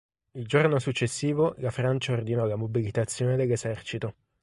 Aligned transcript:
Il 0.33 0.47
giorno 0.47 0.79
successivo 0.79 1.53
la 1.59 1.69
Francia 1.69 2.13
ordinò 2.13 2.45
la 2.47 2.55
mobilitazione 2.55 3.35
dell'esercito. 3.35 4.15